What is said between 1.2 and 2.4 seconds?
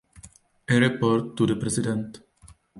to the President.